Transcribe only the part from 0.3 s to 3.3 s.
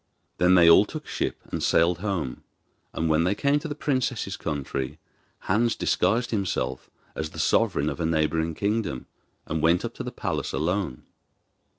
Then they all took ship and sailed home, and when